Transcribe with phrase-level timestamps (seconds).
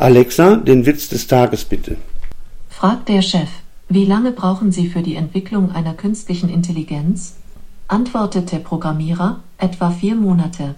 [0.00, 1.96] Alexa, den Witz des Tages bitte.
[2.70, 3.48] Fragt der Chef,
[3.88, 7.34] wie lange brauchen Sie für die Entwicklung einer künstlichen Intelligenz?
[7.88, 10.76] Antwortet der Programmierer, etwa vier Monate.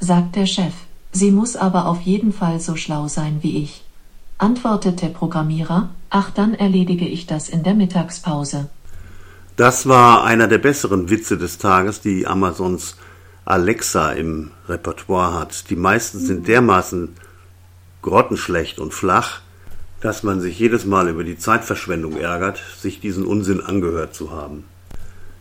[0.00, 0.74] Sagt der Chef,
[1.12, 3.84] sie muss aber auf jeden Fall so schlau sein wie ich.
[4.38, 8.68] Antwortet der Programmierer, ach dann erledige ich das in der Mittagspause.
[9.54, 12.96] Das war einer der besseren Witze des Tages, die Amazons
[13.44, 15.70] Alexa im Repertoire hat.
[15.70, 17.14] Die meisten sind dermaßen
[18.02, 19.40] grottenschlecht und flach,
[20.00, 24.64] dass man sich jedes Mal über die Zeitverschwendung ärgert, sich diesen Unsinn angehört zu haben.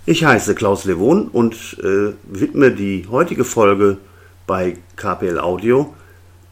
[0.06, 3.98] Ich heiße Klaus Levon und äh, widme die heutige Folge
[4.48, 5.94] bei KPL Audio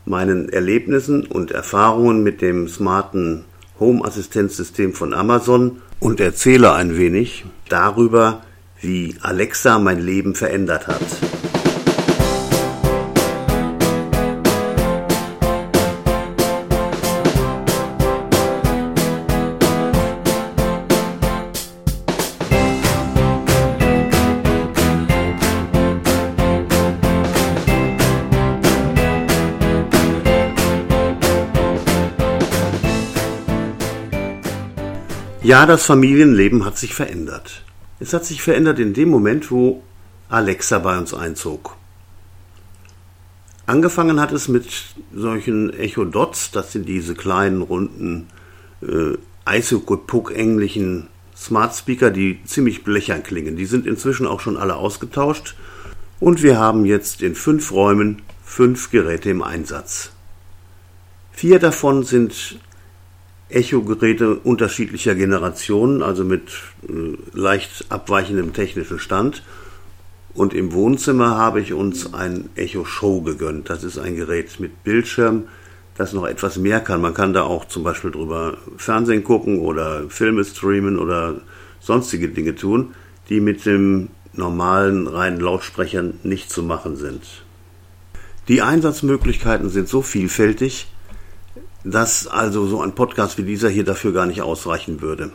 [0.06, 3.46] meinen Erlebnissen und Erfahrungen mit dem smarten
[3.80, 8.42] Home-Assistenzsystem von Amazon und erzähle ein wenig darüber,
[8.82, 11.43] wie Alexa mein Leben verändert hat.
[35.44, 37.64] Ja, das Familienleben hat sich verändert.
[38.00, 39.84] Es hat sich verändert in dem Moment, wo
[40.30, 41.76] Alexa bei uns einzog.
[43.66, 44.66] Angefangen hat es mit
[45.14, 48.30] solchen Echo Dots, das sind diese kleinen, runden,
[48.82, 53.58] äh, Eisokut-Puck-ähnlichen Smart Speaker, die ziemlich blechern klingen.
[53.58, 55.56] Die sind inzwischen auch schon alle ausgetauscht
[56.22, 60.12] und wir haben jetzt in fünf Räumen fünf Geräte im Einsatz.
[61.34, 62.60] Vier davon sind
[63.56, 66.52] Echo-Geräte unterschiedlicher Generationen, also mit
[66.88, 69.44] äh, leicht abweichendem technischen Stand.
[70.34, 73.70] Und im Wohnzimmer habe ich uns ein Echo Show gegönnt.
[73.70, 75.44] Das ist ein Gerät mit Bildschirm,
[75.96, 77.02] das noch etwas mehr kann.
[77.02, 81.42] Man kann da auch zum Beispiel drüber Fernsehen gucken oder Filme streamen oder
[81.80, 82.96] sonstige Dinge tun,
[83.30, 87.24] die mit dem normalen reinen Lautsprechern nicht zu machen sind.
[88.48, 90.88] Die Einsatzmöglichkeiten sind so vielfältig,
[91.84, 95.32] dass also so ein Podcast wie dieser hier dafür gar nicht ausreichen würde.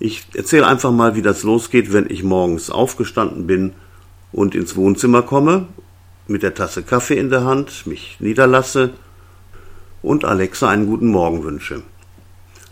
[0.00, 3.72] Ich erzähle einfach mal, wie das losgeht, wenn ich morgens aufgestanden bin
[4.32, 5.66] und ins Wohnzimmer komme,
[6.26, 8.90] mit der Tasse Kaffee in der Hand, mich niederlasse
[10.02, 11.82] und Alexa einen guten Morgen wünsche.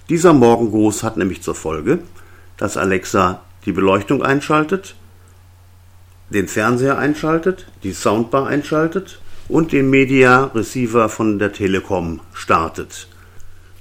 [0.09, 2.00] Dieser Morgengruß hat nämlich zur Folge,
[2.56, 4.95] dass Alexa die Beleuchtung einschaltet,
[6.31, 13.09] den Fernseher einschaltet, die Soundbar einschaltet und den Media Receiver von der Telekom startet.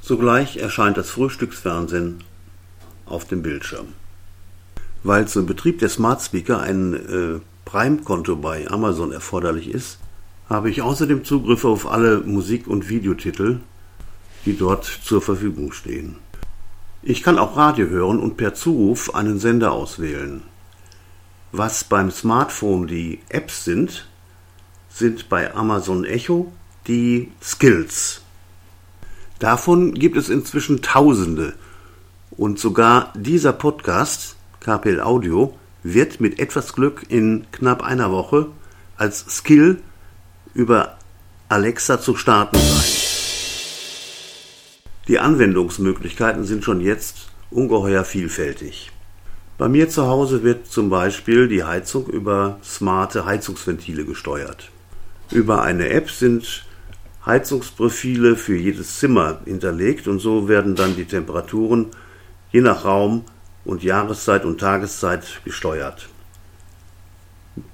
[0.02, 2.24] Sogleich erscheint das Frühstücksfernsehen
[3.06, 3.88] auf dem Bildschirm.
[5.04, 10.00] Weil zum Betrieb der Smart Speaker ein äh, Prime-Konto bei Amazon erforderlich ist,
[10.50, 13.60] habe ich außerdem Zugriff auf alle Musik- und Videotitel,
[14.46, 16.18] die dort zur Verfügung stehen.
[17.02, 20.44] Ich kann auch Radio hören und per Zuruf einen Sender auswählen.
[21.52, 24.08] Was beim Smartphone die Apps sind,
[24.96, 26.54] sind bei Amazon Echo
[26.88, 28.22] die Skills.
[29.40, 31.54] Davon gibt es inzwischen Tausende.
[32.32, 35.54] Und sogar dieser Podcast, KPL Audio,
[35.84, 38.48] wird mit etwas Glück in knapp einer Woche
[38.96, 39.82] als Skill
[40.54, 40.98] über
[41.50, 42.92] Alexa zu starten sein.
[45.10, 48.92] Die Anwendungsmöglichkeiten sind schon jetzt ungeheuer vielfältig.
[49.58, 54.72] Bei mir zu Hause wird zum Beispiel die Heizung über smarte Heizungsventile gesteuert.
[55.32, 56.66] Über eine App sind
[57.26, 61.88] Heizungsprofile für jedes Zimmer hinterlegt und so werden dann die Temperaturen
[62.52, 63.24] je nach Raum
[63.66, 66.08] und Jahreszeit und Tageszeit gesteuert.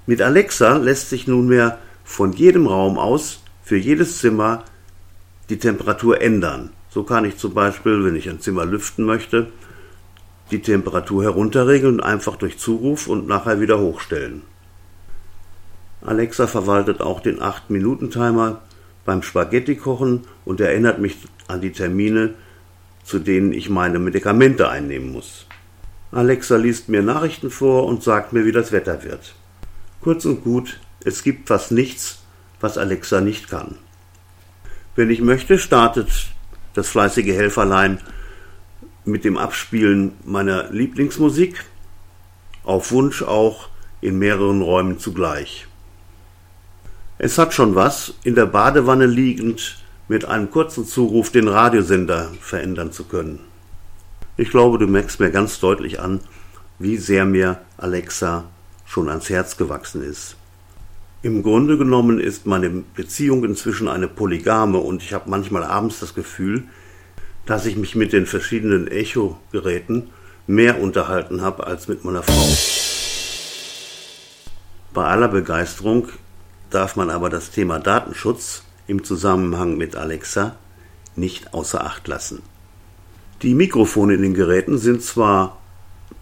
[0.06, 4.64] Mit Alexa lässt sich nunmehr von jedem Raum aus für jedes Zimmer
[5.50, 6.70] die Temperatur ändern.
[6.88, 9.48] So kann ich zum Beispiel, wenn ich ein Zimmer lüften möchte,
[10.50, 14.42] die Temperatur herunterregeln und einfach durch Zuruf und nachher wieder hochstellen.
[16.04, 18.60] Alexa verwaltet auch den 8-Minuten-Timer
[19.04, 21.16] beim Spaghetti-Kochen und erinnert mich
[21.48, 22.34] an die Termine,
[23.04, 25.46] zu denen ich meine Medikamente einnehmen muss.
[26.10, 29.34] Alexa liest mir Nachrichten vor und sagt mir, wie das Wetter wird.
[30.00, 32.22] Kurz und gut, es gibt fast nichts,
[32.60, 33.76] was Alexa nicht kann.
[34.94, 36.10] Wenn ich möchte, startet
[36.74, 37.98] das fleißige Helferlein
[39.04, 41.64] mit dem Abspielen meiner Lieblingsmusik,
[42.64, 43.68] auf Wunsch auch
[44.00, 45.66] in mehreren Räumen zugleich.
[47.24, 49.76] Es hat schon was, in der Badewanne liegend
[50.08, 53.38] mit einem kurzen Zuruf den Radiosender verändern zu können.
[54.36, 56.18] Ich glaube, du merkst mir ganz deutlich an,
[56.80, 58.46] wie sehr mir Alexa
[58.86, 60.34] schon ans Herz gewachsen ist.
[61.22, 66.16] Im Grunde genommen ist meine Beziehung inzwischen eine polygame und ich habe manchmal abends das
[66.16, 66.64] Gefühl,
[67.46, 70.10] dass ich mich mit den verschiedenen Echo-Geräten
[70.48, 72.48] mehr unterhalten habe als mit meiner Frau.
[74.92, 76.08] Bei aller Begeisterung
[76.74, 80.56] darf man aber das Thema Datenschutz im Zusammenhang mit Alexa
[81.16, 82.42] nicht außer Acht lassen.
[83.42, 85.58] Die Mikrofone in den Geräten sind zwar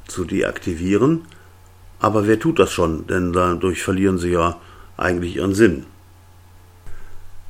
[0.07, 1.27] zu deaktivieren,
[1.99, 4.57] aber wer tut das schon, denn dadurch verlieren sie ja
[4.97, 5.87] eigentlich ihren Sinn.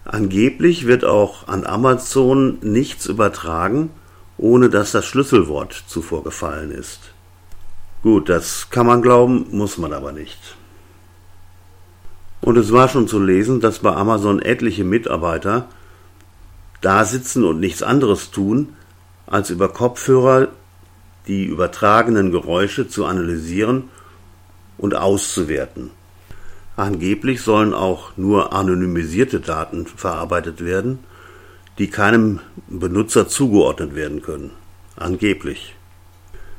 [0.05, 3.91] Angeblich wird auch an Amazon nichts übertragen,
[4.38, 7.12] ohne dass das Schlüsselwort zuvor gefallen ist.
[8.02, 10.56] Gut, das kann man glauben, muss man aber nicht.
[12.40, 15.69] Und es war schon zu lesen, dass bei Amazon etliche Mitarbeiter
[16.81, 18.75] da sitzen und nichts anderes tun,
[19.26, 20.48] als über Kopfhörer
[21.26, 23.84] die übertragenen Geräusche zu analysieren
[24.78, 25.90] und auszuwerten.
[26.76, 31.00] Angeblich sollen auch nur anonymisierte Daten verarbeitet werden,
[31.78, 34.50] die keinem Benutzer zugeordnet werden können.
[34.96, 35.75] Angeblich.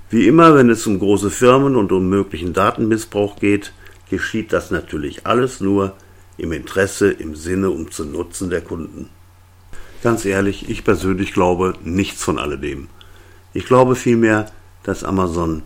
[0.09, 3.73] Wie immer, wenn es um große Firmen und um möglichen Datenmissbrauch geht,
[4.11, 5.95] geschieht das natürlich alles nur
[6.37, 9.09] im Interesse, im Sinne und zum Nutzen der Kunden.
[10.03, 12.89] Ganz ehrlich, ich persönlich glaube nichts von alledem.
[13.53, 14.51] Ich glaube vielmehr,
[14.83, 15.63] dass Amazon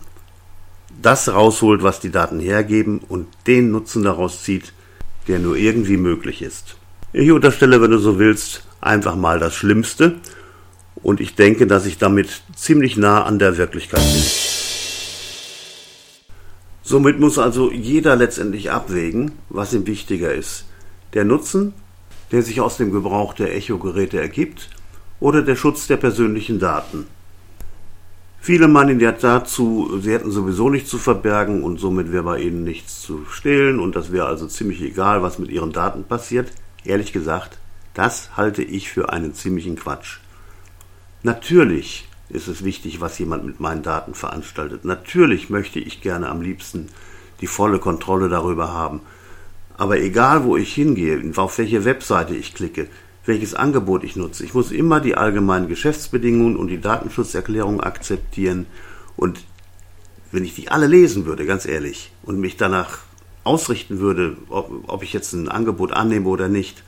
[1.02, 4.72] das rausholt, was die Daten hergeben und den Nutzen daraus zieht,
[5.28, 6.76] der nur irgendwie möglich ist.
[7.12, 10.16] Ich unterstelle, wenn du so willst, einfach mal das Schlimmste
[11.02, 14.45] und ich denke, dass ich damit ziemlich nah an der Wirklichkeit bin.
[16.86, 20.66] Somit muss also jeder letztendlich abwägen, was ihm wichtiger ist.
[21.14, 21.74] Der Nutzen,
[22.30, 24.70] der sich aus dem Gebrauch der Echo-Geräte ergibt,
[25.18, 27.08] oder der Schutz der persönlichen Daten.
[28.38, 32.62] Viele meinen ja dazu, sie hätten sowieso nichts zu verbergen und somit wäre bei ihnen
[32.62, 36.52] nichts zu stehlen und das wäre also ziemlich egal, was mit ihren Daten passiert.
[36.84, 37.58] Ehrlich gesagt,
[37.94, 40.18] das halte ich für einen ziemlichen Quatsch.
[41.24, 44.84] Natürlich ist es wichtig, was jemand mit meinen Daten veranstaltet.
[44.84, 46.88] Natürlich möchte ich gerne am liebsten
[47.40, 49.00] die volle Kontrolle darüber haben.
[49.76, 52.88] Aber egal, wo ich hingehe, auf welche Webseite ich klicke,
[53.26, 54.44] welches Angebot ich nutze.
[54.44, 58.66] Ich muss immer die allgemeinen Geschäftsbedingungen und die Datenschutzerklärung akzeptieren.
[59.16, 59.44] Und
[60.32, 62.98] wenn ich die alle lesen würde, ganz ehrlich, und mich danach
[63.44, 66.82] ausrichten würde, ob, ob ich jetzt ein Angebot annehme oder nicht,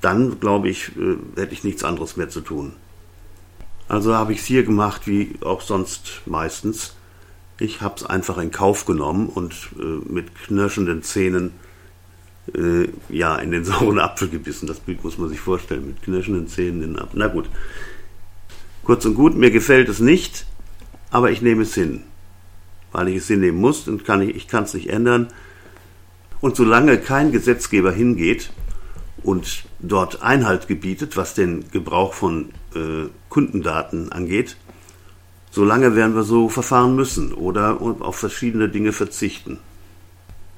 [0.00, 2.74] dann glaube ich, äh, hätte ich nichts anderes mehr zu tun.
[3.88, 6.94] Also habe ich es hier gemacht, wie auch sonst meistens.
[7.58, 11.52] Ich habe es einfach in Kauf genommen und äh, mit knirschenden Zähnen
[12.54, 14.66] äh, ja, in den sauren Apfel gebissen.
[14.66, 17.18] Das Bild muss man sich vorstellen, mit knirschenden Zähnen in den Apfel.
[17.18, 17.48] Na gut.
[18.84, 20.46] Kurz und gut, mir gefällt es nicht,
[21.10, 22.02] aber ich nehme es hin.
[22.92, 25.28] Weil ich es hinnehmen muss und kann ich, ich kann es nicht ändern.
[26.40, 28.50] Und solange kein Gesetzgeber hingeht
[29.22, 34.56] und dort Einhalt gebietet, was den Gebrauch von äh, Kundendaten angeht,
[35.50, 39.58] solange werden wir so verfahren müssen oder auf verschiedene Dinge verzichten.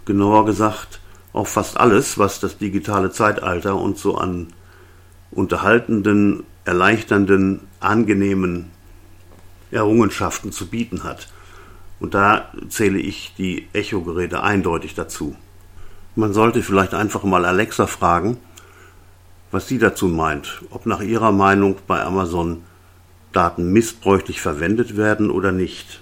[0.05, 1.01] Genauer gesagt,
[1.33, 4.49] auf fast alles, was das digitale Zeitalter uns so an
[5.31, 8.71] unterhaltenden, erleichternden, angenehmen
[9.71, 11.29] Errungenschaften zu bieten hat.
[12.01, 15.37] Und da zähle ich die Echo-Geräte eindeutig dazu.
[16.15, 18.39] Man sollte vielleicht einfach mal Alexa fragen,
[19.51, 22.63] was sie dazu meint, ob nach ihrer Meinung bei Amazon
[23.33, 26.01] Daten missbräuchlich verwendet werden oder nicht.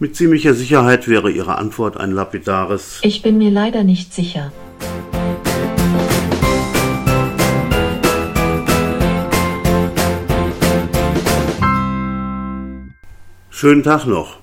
[0.00, 4.52] Mit ziemlicher Sicherheit wäre ihre Antwort ein lapidares Ich bin mir leider nicht sicher.
[13.50, 14.38] Schönen Tag noch.